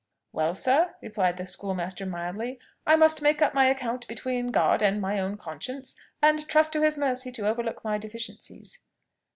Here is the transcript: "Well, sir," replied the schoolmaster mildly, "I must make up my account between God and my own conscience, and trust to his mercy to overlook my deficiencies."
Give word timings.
"Well, 0.31 0.55
sir," 0.55 0.95
replied 1.03 1.37
the 1.37 1.45
schoolmaster 1.45 2.07
mildly, 2.07 2.59
"I 2.87 2.95
must 2.95 3.21
make 3.21 3.39
up 3.39 3.53
my 3.53 3.67
account 3.67 4.07
between 4.07 4.47
God 4.47 4.81
and 4.81 4.99
my 4.99 5.19
own 5.19 5.37
conscience, 5.37 5.95
and 6.23 6.47
trust 6.49 6.73
to 6.73 6.81
his 6.81 6.97
mercy 6.97 7.31
to 7.33 7.47
overlook 7.47 7.83
my 7.83 7.99
deficiencies." 7.99 8.79